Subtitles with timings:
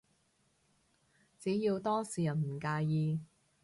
[1.37, 3.19] 只要當事人唔介意